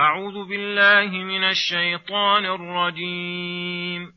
أعوذ 0.00 0.44
بالله 0.48 1.10
من 1.24 1.44
الشيطان 1.44 2.44
الرجيم 2.46 4.12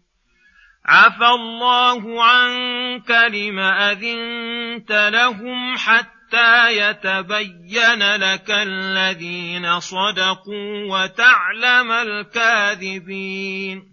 عفى 0.86 1.26
الله 1.26 2.24
عنك 2.24 3.12
لم 3.12 3.60
أذنت 3.60 4.92
لهم 4.92 5.78
حتى 5.78 6.72
يتبين 6.78 8.16
لك 8.16 8.52
الذين 8.52 9.80
صدقوا 9.80 10.88
وتعلم 10.98 11.92
الكاذبين 11.92 13.93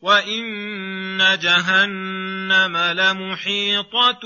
وان 0.00 1.38
جهنم 1.42 2.76
لمحيطه 2.76 4.20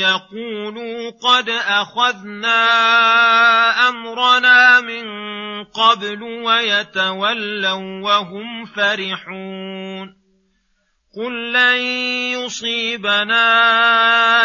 يقولوا 0.00 1.10
قد 1.22 1.48
اخذنا 1.48 2.64
امرنا 3.88 4.80
من 4.80 5.02
قبل 5.64 6.22
ويتولوا 6.22 8.00
وهم 8.02 8.66
فرحون 8.66 10.17
قل 11.16 11.52
لن 11.52 11.76
يصيبنا 12.32 13.44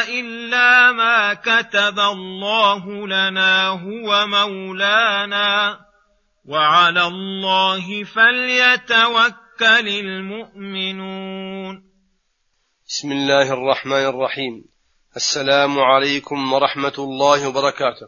الا 0.08 0.92
ما 0.92 1.34
كتب 1.34 2.00
الله 2.00 3.08
لنا 3.08 3.68
هو 3.68 4.28
مولانا 4.28 5.80
وعلى 6.46 7.04
الله 7.08 8.04
فليتوكل 8.04 9.36
المؤمنون 9.90 11.94
بسم 12.88 13.12
الله 13.12 13.54
الرحمن 13.54 14.06
الرحيم 14.06 14.66
السلام 15.16 15.80
عليكم 15.80 16.54
ورحمه 16.54 16.94
الله 17.00 17.48
وبركاته 17.48 18.08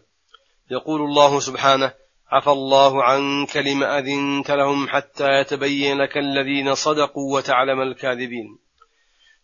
يقول 0.72 1.02
الله 1.02 1.40
سبحانه 1.40 1.94
عفى 2.31 2.50
الله 2.52 3.03
عنك 3.03 3.58
لما 3.58 4.00
أذنت 4.00 4.52
لهم 4.52 4.88
حتى 4.88 5.28
يتبين 5.41 5.97
لك 5.97 6.18
الذين 6.18 6.75
صدقوا 6.75 7.36
وتعلم 7.38 7.81
الكاذبين 7.81 8.58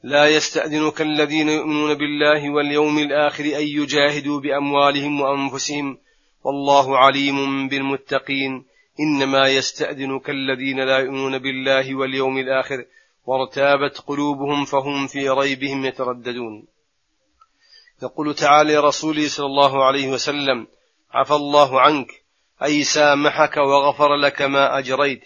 لا 0.04 0.30
يستأذنك 0.30 1.02
الذين 1.02 1.50
يؤمنون 1.50 1.94
بالله 1.94 2.50
واليوم 2.50 3.00
الآخر 3.00 3.44
أن 3.44 3.62
يجاهدوا 3.64 4.40
بأموالهم 4.40 5.22
وأنفسهم 5.22 5.98
والله 6.44 6.98
عليم 6.98 7.68
بالمتقين 7.70 8.66
إنما 9.00 9.48
يستأذنك 9.48 10.30
الذين 10.30 10.80
لا 10.80 10.98
يؤمنون 11.00 11.38
بالله 11.38 11.96
واليوم 11.96 12.38
الآخر 12.38 12.86
وارتابت 13.26 13.98
قلوبهم 14.08 14.66
فهم 14.66 15.08
في 15.08 15.30
ريبهم 15.30 15.86
يترددون 15.86 16.68
يقول 18.04 18.36
تعالى 18.36 18.76
لرسوله 18.76 19.28
صلى 19.28 19.46
الله 19.46 19.86
عليه 19.86 20.08
وسلم 20.12 20.68
عفى 21.12 21.34
الله 21.34 21.82
عنك 21.82 22.21
أي 22.64 22.84
سامحك 22.84 23.58
وغفر 23.58 24.16
لك 24.16 24.42
ما 24.42 24.80
أجريت 24.80 25.22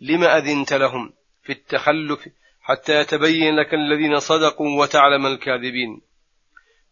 لما 0.00 0.38
أذنت 0.38 0.72
لهم 0.72 1.12
في 1.42 1.52
التخلف 1.52 2.28
حتى 2.62 2.92
يتبين 3.00 3.56
لك 3.56 3.74
الذين 3.74 4.18
صدقوا 4.18 4.80
وتعلم 4.82 5.26
الكاذبين 5.26 6.00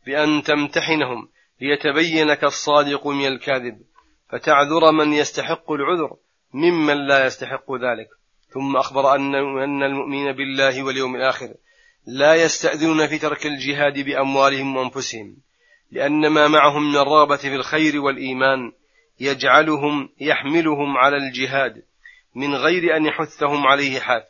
بأن 0.07 0.43
تمتحنهم 0.43 1.29
ليتبينك 1.61 2.45
الصادق 2.45 3.07
من 3.07 3.27
الكاذب 3.27 3.79
فتعذر 4.31 4.93
من 4.93 5.13
يستحق 5.13 5.73
العذر 5.73 6.17
ممن 6.55 7.07
لا 7.07 7.27
يستحق 7.27 7.73
ذلك 7.75 8.09
ثم 8.55 8.77
أخبر 8.77 9.15
أن 9.15 9.35
أن 9.59 9.83
المؤمنين 9.83 10.33
بالله 10.33 10.83
واليوم 10.83 11.17
الآخر 11.17 11.55
لا 12.07 12.35
يستأذنون 12.35 13.07
في 13.07 13.19
ترك 13.19 13.47
الجهاد 13.47 13.99
بأموالهم 13.99 14.77
وأنفسهم 14.77 15.37
لأن 15.91 16.27
ما 16.27 16.49
معهم 16.49 16.83
من 16.93 16.97
الرغبة 17.01 17.37
في 17.37 17.55
الخير 17.55 18.01
والإيمان 18.01 18.73
يجعلهم 19.21 20.09
يحملهم 20.21 20.97
على 20.97 21.17
الجهاد 21.17 21.83
من 22.35 22.55
غير 22.55 22.97
أن 22.97 23.07
يحثهم 23.07 23.67
عليه 23.67 24.01
حاف 24.01 24.23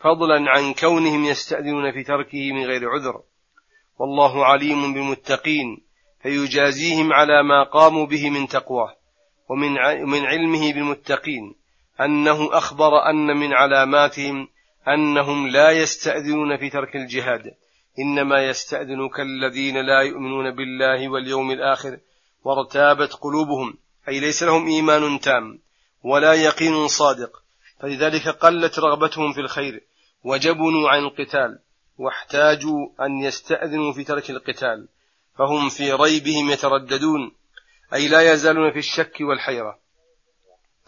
فضلا 0.00 0.50
عن 0.50 0.72
كونهم 0.74 1.24
يستأذنون 1.24 1.92
في 1.92 2.04
تركه 2.04 2.52
من 2.52 2.64
غير 2.64 2.90
عذر 2.90 3.22
والله 3.98 4.44
عليم 4.46 4.94
بالمتقين 4.94 5.78
فيجازيهم 6.22 7.12
على 7.12 7.42
ما 7.42 7.62
قاموا 7.62 8.06
به 8.06 8.30
من 8.30 8.46
تقواه 8.48 8.94
ومن 10.02 10.24
علمه 10.24 10.72
بالمتقين 10.72 11.54
أنه 12.00 12.56
أخبر 12.58 12.90
أن 13.10 13.36
من 13.36 13.52
علاماتهم 13.52 14.48
أنهم 14.88 15.48
لا 15.48 15.70
يستأذنون 15.70 16.56
في 16.56 16.70
ترك 16.70 16.96
الجهاد 16.96 17.54
إنما 17.98 18.46
يستأذنك 18.48 19.20
الذين 19.20 19.74
لا 19.86 20.02
يؤمنون 20.02 20.54
بالله 20.54 21.08
واليوم 21.08 21.50
الآخر 21.50 21.98
وارتابت 22.44 23.12
قلوبهم 23.12 23.74
أي 24.08 24.20
ليس 24.20 24.42
لهم 24.42 24.66
إيمان 24.66 25.20
تام 25.20 25.58
ولا 26.04 26.34
يقين 26.34 26.88
صادق 26.88 27.42
فلذلك 27.80 28.28
قلت 28.28 28.78
رغبتهم 28.78 29.32
في 29.32 29.40
الخير 29.40 29.84
وجبنوا 30.24 30.88
عن 30.90 30.98
القتال 31.04 31.58
واحتاجوا 31.98 32.88
أن 33.00 33.18
يستأذنوا 33.24 33.92
في 33.92 34.04
ترك 34.04 34.30
القتال 34.30 34.88
فهم 35.38 35.68
في 35.68 35.92
ريبهم 35.92 36.50
يترددون 36.50 37.32
أي 37.94 38.08
لا 38.08 38.32
يزالون 38.32 38.72
في 38.72 38.78
الشك 38.78 39.16
والحيرة 39.20 39.78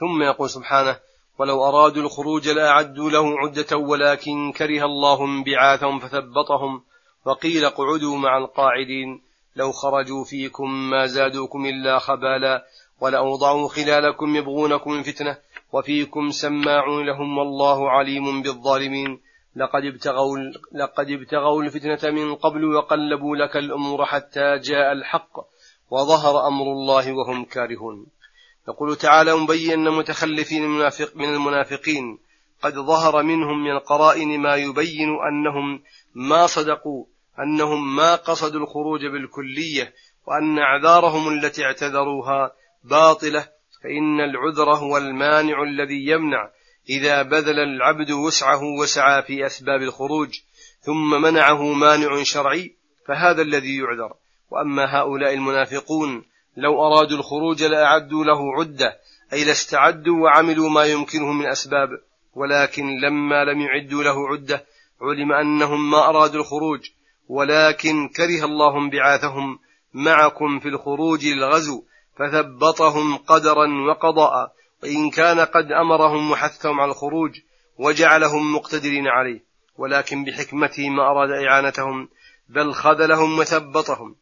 ثم 0.01 0.23
يقول 0.23 0.51
سبحانه 0.51 0.99
ولو 1.39 1.65
أرادوا 1.65 2.03
الخروج 2.03 2.49
لأعدوا 2.49 3.11
له 3.11 3.39
عدة 3.39 3.77
ولكن 3.77 4.53
كره 4.53 4.85
الله 4.85 5.45
بعاثهم 5.45 5.99
فثبطهم 6.01 6.85
وقيل 7.25 7.65
اقعدوا 7.65 8.17
مع 8.19 8.39
القاعدين 8.39 9.23
لو 9.57 9.73
خرجوا 9.73 10.25
فيكم 10.25 10.91
ما 10.91 11.07
زادوكم 11.07 11.67
إلا 11.67 11.99
خبالا 11.99 12.65
ولأوضعوا 13.01 13.69
خلالكم 13.69 14.37
يبغونكم 14.37 15.03
فتنة 15.03 15.39
وفيكم 15.73 16.31
سماعون 16.31 17.07
لهم 17.07 17.39
والله 17.39 17.91
عليم 17.91 18.43
بالظالمين 18.43 19.21
لقد 19.57 19.85
ابتغوا, 19.85 20.39
لقد 20.73 21.11
ابتغوا 21.11 21.63
الفتنة 21.63 22.13
من 22.13 22.35
قبل 22.35 22.65
وقلبوا 22.75 23.37
لك 23.37 23.57
الأمور 23.57 24.05
حتى 24.07 24.59
جاء 24.65 24.93
الحق 24.93 25.31
وظهر 25.91 26.47
أمر 26.47 26.63
الله 26.65 27.13
وهم 27.13 27.45
كارهون 27.45 28.07
يقول 28.69 28.97
تعالى 28.97 29.35
مبينا 29.37 29.91
متخلفين 29.91 30.63
المنافق 30.65 31.17
من 31.17 31.29
المنافقين 31.35 32.19
قد 32.63 32.73
ظهر 32.75 33.23
منهم 33.23 33.65
من 33.65 33.71
القرائن 33.71 34.41
ما 34.41 34.55
يبين 34.57 35.09
أنهم 35.33 35.83
ما 36.15 36.47
صدقوا 36.47 37.05
أنهم 37.39 37.97
ما 37.97 38.15
قصدوا 38.17 38.61
الخروج 38.61 39.01
بالكلية 39.01 39.93
وأن 40.27 40.59
أعذارهم 40.59 41.29
التي 41.29 41.65
اعتذروها 41.65 42.53
باطلة 42.85 43.49
فإن 43.85 44.21
العذر 44.21 44.75
هو 44.75 44.97
المانع 44.97 45.63
الذي 45.63 46.07
يمنع 46.11 46.51
إذا 46.91 47.23
بذل 47.23 47.59
العبد 47.59 48.11
وسعه 48.11 48.61
وسعى 48.81 49.23
في 49.23 49.47
أسباب 49.47 49.83
الخروج 49.83 50.29
ثم 50.81 51.23
منعه 51.23 51.73
مانع 51.73 52.23
شرعي 52.23 52.75
فهذا 53.07 53.43
الذي 53.43 53.77
يعذر 53.79 54.13
وأما 54.51 54.97
هؤلاء 55.01 55.35
المنافقون 55.35 56.25
لو 56.57 56.87
أرادوا 56.87 57.19
الخروج 57.19 57.63
لأعدوا 57.63 58.25
له 58.25 58.61
عدة 58.61 58.97
أي 59.33 59.45
لاستعدوا 59.45 60.19
وعملوا 60.25 60.71
ما 60.71 60.85
يمكنهم 60.85 61.39
من 61.39 61.47
أسباب 61.47 61.89
ولكن 62.35 62.87
لما 63.01 63.45
لم 63.45 63.61
يعدوا 63.61 64.03
له 64.03 64.29
عدة 64.29 64.65
علم 65.03 65.33
أنهم 65.33 65.91
ما 65.91 66.09
أرادوا 66.09 66.41
الخروج 66.41 66.81
ولكن 67.29 68.09
كره 68.09 68.45
الله 68.45 68.79
انبعاثهم 68.79 69.59
معكم 69.95 70.59
في 70.59 70.69
الخروج 70.69 71.27
للغزو 71.27 71.83
فثبطهم 72.17 73.17
قدرا 73.17 73.69
وقضاء 73.91 74.53
وإن 74.83 75.11
كان 75.11 75.41
قد 75.41 75.73
أمرهم 75.73 76.31
وحثهم 76.31 76.81
على 76.81 76.91
الخروج 76.91 77.31
وجعلهم 77.79 78.55
مقتدرين 78.55 79.09
عليه 79.09 79.45
ولكن 79.77 80.25
بحكمته 80.25 80.89
ما 80.91 81.03
أراد 81.03 81.31
إعانتهم 81.31 82.09
بل 82.49 82.73
خذلهم 82.73 83.39
وثبطهم 83.39 84.17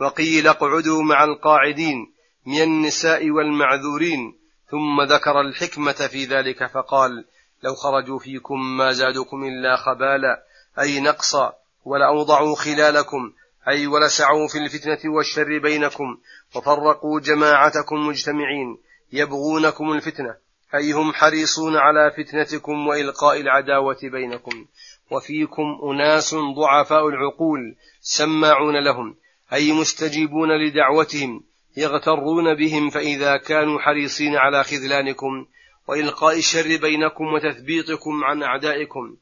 وقيل 0.00 0.48
اقعدوا 0.48 1.02
مع 1.02 1.24
القاعدين 1.24 2.12
من 2.46 2.62
النساء 2.62 3.30
والمعذورين 3.30 4.34
ثم 4.70 5.00
ذكر 5.14 5.40
الحكمة 5.40 5.92
في 5.92 6.24
ذلك 6.24 6.66
فقال 6.74 7.24
لو 7.62 7.74
خرجوا 7.74 8.18
فيكم 8.18 8.76
ما 8.76 8.92
زادكم 8.92 9.44
إلا 9.44 9.76
خبالا 9.76 10.42
أي 10.80 11.00
نقصا 11.00 11.52
ولأوضعوا 11.84 12.54
خلالكم 12.56 13.32
أي 13.68 13.86
ولسعوا 13.86 14.48
في 14.48 14.58
الفتنة 14.58 15.12
والشر 15.12 15.58
بينكم 15.58 16.16
وفرقوا 16.56 17.20
جماعتكم 17.20 17.96
مجتمعين 18.06 18.78
يبغونكم 19.12 19.92
الفتنة 19.92 20.34
أي 20.74 20.92
هم 20.92 21.12
حريصون 21.12 21.76
على 21.76 22.10
فتنتكم 22.16 22.86
وإلقاء 22.86 23.40
العداوة 23.40 23.98
بينكم 24.02 24.66
وفيكم 25.10 25.62
أناس 25.92 26.34
ضعفاء 26.56 27.08
العقول 27.08 27.74
سماعون 28.00 28.84
لهم 28.84 29.16
أي 29.52 29.72
مستجيبون 29.72 30.48
لدعوتهم 30.58 31.44
يغترون 31.76 32.54
بهم 32.54 32.90
فإذا 32.90 33.36
كانوا 33.36 33.78
حريصين 33.78 34.36
على 34.36 34.64
خذلانكم 34.64 35.46
وإلقاء 35.88 36.38
الشر 36.38 36.76
بينكم 36.76 37.24
وتثبيطكم 37.26 38.24
عن 38.24 38.42
أعدائكم 38.42 39.16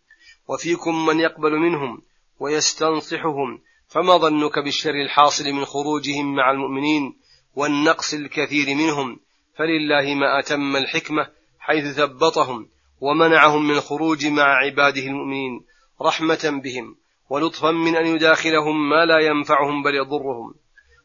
وفيكم 0.48 1.06
من 1.06 1.20
يقبل 1.20 1.52
منهم 1.58 2.02
ويستنصحهم 2.40 3.60
فما 3.94 4.16
ظنك 4.16 4.58
بالشر 4.58 4.94
الحاصل 4.94 5.50
من 5.52 5.64
خروجهم 5.64 6.34
مع 6.34 6.50
المؤمنين 6.50 7.14
والنقص 7.54 8.14
الكثير 8.14 8.74
منهم 8.76 9.20
فلله 9.56 10.14
ما 10.14 10.38
أتم 10.38 10.76
الحكمة 10.76 11.26
حيث 11.58 11.94
ثبطهم 11.96 12.68
ومنعهم 13.00 13.68
من 13.68 13.74
الخروج 13.74 14.26
مع 14.26 14.42
عباده 14.42 15.00
المؤمنين 15.02 15.60
رحمة 16.02 16.60
بهم 16.64 16.94
ولطفا 17.30 17.70
من 17.70 17.96
أن 17.96 18.06
يداخلهم 18.06 18.88
ما 18.90 19.04
لا 19.04 19.18
ينفعهم 19.26 19.82
بل 19.82 19.94
يضرهم 19.94 20.54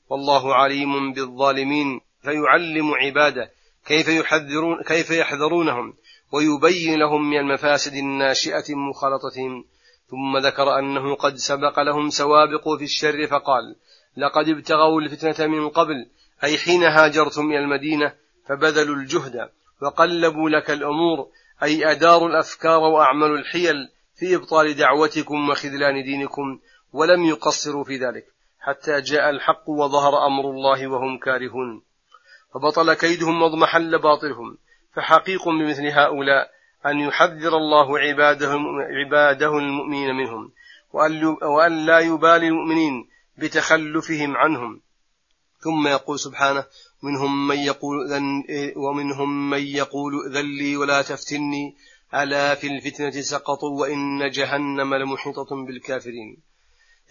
والله 0.10 0.56
عليم 0.56 1.14
بالظالمين 1.14 2.02
فيعلم 2.22 2.92
عباده 2.94 3.52
كيف 3.86 4.08
يحذرون 4.08 4.84
كيف 4.86 5.10
يحذرونهم 5.12 5.94
ويبين 6.32 7.00
لهم 7.00 7.30
من 7.30 7.38
المفاسد 7.38 7.94
الناشئة 7.94 8.76
من 8.76 8.90
مخالطتهم 8.90 9.64
ثم 10.12 10.38
ذكر 10.38 10.80
أنه 10.80 11.16
قد 11.16 11.36
سبق 11.36 11.80
لهم 11.80 12.10
سوابق 12.10 12.70
في 12.78 12.84
الشر 12.84 13.28
فقال 13.28 13.76
لقد 14.18 14.50
ابتغوا 14.50 15.02
الفتنة 15.02 15.48
من 15.48 15.70
قبل 15.70 16.06
أي 16.44 16.58
حين 16.58 16.84
هاجرتم 16.84 17.42
إلى 17.50 17.60
المدينة 17.60 18.14
فبذلوا 18.50 18.96
الجهد 18.96 19.50
وقلبوا 19.82 20.50
لك 20.50 20.72
الأمور 20.72 21.28
أي 21.64 21.92
أداروا 21.92 22.30
الأفكار 22.30 22.80
وأعملوا 22.80 23.38
الحيل 23.38 23.76
في 24.16 24.36
إبطال 24.36 24.74
دعوتكم 24.76 25.50
وخذلان 25.50 26.04
دينكم 26.04 26.60
ولم 26.94 27.24
يقصروا 27.26 27.84
في 27.84 27.96
ذلك 27.98 28.26
حتى 28.60 29.02
جاء 29.02 29.30
الحق 29.30 29.70
وظهر 29.70 30.26
أمر 30.28 30.50
الله 30.52 30.88
وهم 30.88 31.18
كارهون 31.18 31.82
فبطل 32.54 32.94
كيدهم 32.94 33.42
واضمحل 33.42 34.00
باطلهم 34.00 34.58
فحقيق 34.96 35.50
بمثل 35.50 35.88
هؤلاء 35.88 36.57
أن 36.86 37.00
يحذر 37.00 37.58
الله 37.58 38.00
عباده 38.00 38.54
عباده 39.04 39.58
المؤمنين 39.58 40.16
منهم 40.16 40.52
وأن 41.42 41.86
لا 41.86 42.00
يبالي 42.00 42.48
المؤمنين 42.48 43.08
بتخلفهم 43.38 44.38
عنهم 44.38 44.82
ثم 45.60 45.88
يقول 45.88 46.20
سبحانه 46.20 46.64
منهم 47.04 47.48
من 47.48 47.56
يقول 47.60 47.98
ومنهم 48.76 49.50
من 49.50 49.62
يقول 49.64 50.14
ذلي 50.32 50.78
ولا 50.78 51.02
تفتني 51.02 51.76
ألا 52.16 52.56
في 52.56 52.68
الفتنة 52.68 53.22
سقطوا 53.22 53.80
وإن 53.82 54.30
جهنم 54.30 54.94
لمحيطة 54.96 55.66
بالكافرين 55.66 56.38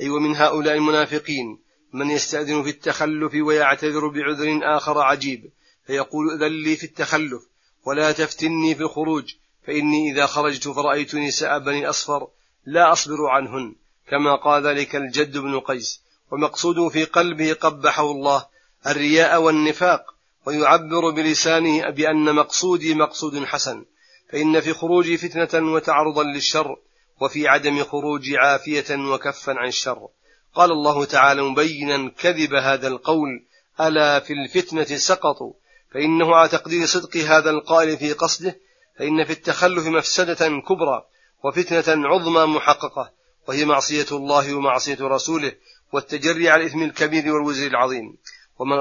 أي 0.00 0.08
ومن 0.10 0.36
هؤلاء 0.36 0.74
المنافقين 0.74 1.58
من 1.92 2.10
يستأذن 2.10 2.62
في 2.62 2.70
التخلف 2.70 3.32
ويعتذر 3.34 4.06
بعذر 4.08 4.60
آخر 4.76 5.00
عجيب 5.02 5.50
فيقول 5.86 6.38
ذلي 6.40 6.76
في 6.76 6.84
التخلف 6.84 7.42
ولا 7.86 8.12
تفتني 8.12 8.74
في 8.74 8.80
الخروج 8.80 9.34
فإني 9.66 10.10
إذا 10.12 10.26
خرجت 10.26 10.68
فرأيت 10.68 11.14
نساء 11.14 11.58
بني 11.58 11.88
أصفر 11.88 12.28
لا 12.66 12.92
أصبر 12.92 13.26
عنهن 13.28 13.74
كما 14.10 14.36
قال 14.36 14.66
ذلك 14.66 14.96
الجد 14.96 15.38
بن 15.38 15.60
قيس 15.60 16.00
ومقصوده 16.32 16.88
في 16.88 17.04
قلبه 17.04 17.52
قبحه 17.52 18.10
الله 18.10 18.46
الرياء 18.86 19.42
والنفاق 19.42 20.14
ويعبر 20.46 21.10
بلسانه 21.16 21.90
بأن 21.90 22.34
مقصودي 22.34 22.94
مقصود 22.94 23.44
حسن 23.44 23.84
فإن 24.32 24.60
في 24.60 24.72
خروجي 24.72 25.16
فتنة 25.16 25.72
وتعرضا 25.72 26.22
للشر 26.22 26.76
وفي 27.20 27.48
عدم 27.48 27.84
خروجي 27.84 28.36
عافية 28.38 28.96
وكفا 29.14 29.52
عن 29.58 29.68
الشر 29.68 30.08
قال 30.54 30.70
الله 30.70 31.04
تعالى 31.04 31.42
مبينا 31.42 32.10
كذب 32.18 32.54
هذا 32.54 32.88
القول 32.88 33.44
ألا 33.80 34.20
في 34.20 34.32
الفتنة 34.32 34.84
سقطوا 34.96 35.52
فإنه 35.94 36.34
على 36.34 36.48
تقدير 36.48 36.86
صدق 36.86 37.16
هذا 37.16 37.50
القائل 37.50 37.96
في 37.96 38.12
قصده 38.12 38.56
فإن 38.98 39.24
في 39.24 39.30
التخلف 39.30 39.86
مفسدة 39.86 40.48
كبرى 40.60 41.04
وفتنة 41.44 42.06
عظمى 42.08 42.54
محققة 42.54 43.10
وهي 43.48 43.64
معصية 43.64 44.06
الله 44.16 44.54
ومعصية 44.54 44.98
رسوله 45.00 45.52
والتجري 45.92 46.48
على 46.48 46.62
الإثم 46.62 46.82
الكبير 46.82 47.32
والوزر 47.34 47.66
العظيم 47.66 48.16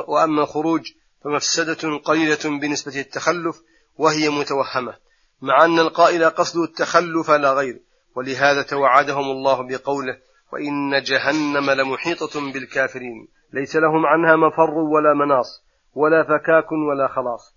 وأما 0.08 0.42
الخروج 0.42 0.84
فمفسدة 1.24 1.98
قليلة 1.98 2.60
بنسبة 2.62 3.00
التخلف 3.02 3.62
وهي 3.98 4.30
متوهمة 4.30 4.96
مع 5.42 5.66
أن 5.66 5.80
القائل 5.80 6.30
قصد 6.30 6.60
التخلف 6.60 7.32
لا 7.32 7.54
غير 7.54 7.80
ولهذا 8.16 8.62
توعدهم 8.62 9.32
الله 9.32 9.68
بقوله 9.68 10.18
وإن 10.54 11.02
جهنم 11.04 11.70
لمحيطة 11.72 12.42
بالكافرين 12.54 13.28
ليس 13.54 13.76
لهم 13.76 14.06
عنها 14.06 14.36
مفر 14.36 14.72
ولا 14.74 15.14
مناص 15.26 15.64
ولا 15.94 16.24
فكاك 16.24 16.72
ولا 16.72 17.08
خلاص 17.08 17.56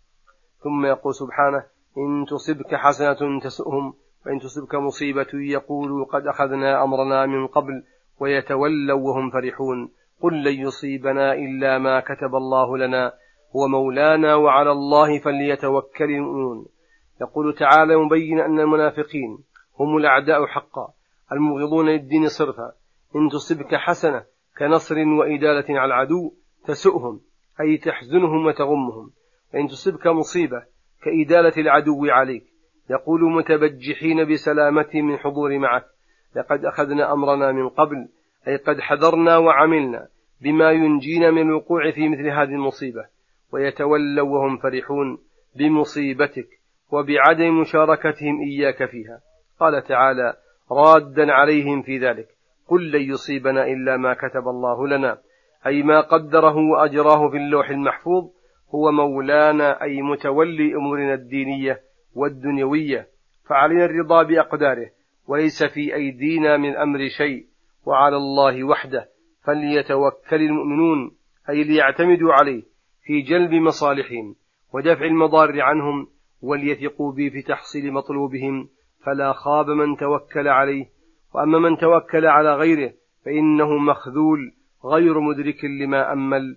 ثم 0.65 0.87
يقول 0.87 1.15
سبحانه 1.15 1.65
إن 1.97 2.27
تصبك 2.29 2.75
حسنة 2.75 3.41
تسؤهم 3.41 3.95
وإن 4.27 4.39
تصبك 4.39 4.75
مصيبة 4.75 5.27
يقولوا 5.35 6.05
قد 6.07 6.27
أخذنا 6.27 6.85
أمرنا 6.85 7.27
من 7.27 7.47
قبل 7.47 7.83
ويتولوا 8.21 8.99
وهم 9.01 9.31
فرحون 9.31 9.89
قل 10.21 10.43
لن 10.45 10.61
يصيبنا 10.61 11.33
إلا 11.33 11.79
ما 11.79 12.01
كتب 12.01 12.35
الله 12.35 12.79
لنا 12.79 13.13
هو 13.57 13.69
مولانا 13.69 14.35
وعلى 14.35 14.73
الله 14.73 15.19
فليتوكل 15.19 16.05
المؤمنون 16.05 16.67
يقول 17.21 17.55
تعالى 17.55 17.97
مبين 17.97 18.41
أن 18.41 18.61
المنافقين 18.61 19.39
هم 19.81 19.97
الأعداء 19.97 20.47
حقا 20.47 20.89
المبغضون 21.33 21.87
للدين 21.89 22.29
صرفا 22.29 22.73
إن 23.17 23.29
تصبك 23.29 23.75
حسنة 23.75 24.25
كنصر 24.59 24.99
وإدالة 24.99 25.65
على 25.81 25.85
العدو 25.85 26.33
تسؤهم 26.65 27.21
أي 27.61 27.77
تحزنهم 27.77 28.47
وتغمهم 28.47 29.11
وإن 29.55 29.69
تصبك 29.69 30.07
مصيبة 30.07 30.63
كإدالة 31.05 31.53
العدو 31.59 32.07
عليك 32.11 32.43
يقول 32.91 33.33
متبجحين 33.33 34.25
بسلامتي 34.29 35.03
من 35.03 35.17
حضور 35.17 35.59
معك 35.59 35.85
لقد 36.37 36.65
أخذنا 36.65 37.13
أمرنا 37.13 37.53
من 37.53 37.69
قبل 37.69 38.09
أي 38.49 38.57
قد 38.57 38.81
حذرنا 38.81 39.37
وعملنا 39.37 40.07
بما 40.41 40.71
ينجينا 40.71 41.31
من 41.31 41.43
الوقوع 41.43 41.91
في 41.91 42.09
مثل 42.09 42.27
هذه 42.27 42.53
المصيبة 42.55 43.05
ويتولوا 43.53 44.29
وهم 44.29 44.57
فرحون 44.57 45.19
بمصيبتك 45.57 46.49
وبعدم 46.93 47.61
مشاركتهم 47.61 48.41
إياك 48.41 48.85
فيها 48.85 49.21
قال 49.61 49.83
تعالى 49.83 50.37
رادا 50.73 51.33
عليهم 51.33 51.83
في 51.83 51.99
ذلك 51.99 52.27
قل 52.69 52.91
لن 52.91 53.11
يصيبنا 53.13 53.67
إلا 53.67 53.97
ما 53.97 54.15
كتب 54.15 54.49
الله 54.49 54.87
لنا 54.89 55.19
أي 55.67 55.83
ما 55.83 56.01
قدره 56.01 56.57
وأجراه 56.57 57.31
في 57.31 57.37
اللوح 57.37 57.71
المحفوظ 57.71 58.31
هو 58.75 58.93
مولانا 58.93 59.83
أي 59.83 60.03
متولي 60.03 60.75
أمورنا 60.75 61.15
الدينية 61.15 61.81
والدنيوية 62.15 63.09
فعلينا 63.49 63.85
الرضا 63.85 64.23
بأقداره 64.23 64.91
وليس 65.29 65.65
في 65.65 65.95
أيدينا 65.95 66.57
من 66.57 66.77
أمر 66.77 67.09
شيء 67.19 67.47
وعلى 67.87 68.17
الله 68.17 68.65
وحده 68.65 69.09
فليتوكل 69.45 70.37
المؤمنون 70.43 71.11
أي 71.51 71.65
ليعتمدوا 71.65 72.33
عليه 72.33 72.63
في 73.05 73.21
جلب 73.21 73.51
مصالحهم 73.55 74.35
ودفع 74.75 75.05
المضار 75.05 75.61
عنهم 75.61 76.07
وليثقوا 76.43 77.13
به 77.13 77.29
في 77.29 77.43
تحصيل 77.43 77.93
مطلوبهم 77.93 78.69
فلا 79.07 79.33
خاب 79.33 79.69
من 79.71 79.97
توكل 79.97 80.49
عليه 80.49 80.87
وأما 81.35 81.59
من 81.59 81.77
توكل 81.77 82.27
على 82.27 82.55
غيره 82.55 82.93
فإنه 83.25 83.79
مخذول 83.79 84.53
غير 84.85 85.21
مدرك 85.21 85.65
لما 85.65 86.13
أمل 86.13 86.57